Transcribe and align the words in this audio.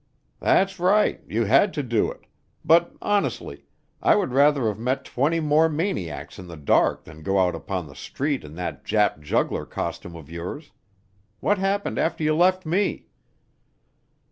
"That's 0.39 0.79
right 0.79 1.21
you 1.27 1.43
had 1.45 1.75
to 1.75 1.83
do 1.83 2.09
it. 2.11 2.21
But 2.65 2.95
honestly, 3.03 3.65
I 4.01 4.15
would 4.15 4.31
rather 4.33 4.67
have 4.67 4.79
met 4.79 5.05
twenty 5.05 5.39
more 5.39 5.69
maniacs 5.69 6.39
in 6.39 6.47
the 6.47 6.57
dark 6.57 7.03
than 7.03 7.21
go 7.21 7.37
out 7.37 7.53
upon 7.53 7.85
the 7.85 7.93
street 7.93 8.43
in 8.43 8.55
that 8.55 8.83
Jap 8.83 9.19
juggler 9.21 9.63
costume 9.67 10.15
of 10.15 10.27
yours. 10.27 10.71
What 11.39 11.59
happened 11.59 11.99
after 11.99 12.23
you 12.23 12.33
left 12.35 12.65
me?" 12.65 13.09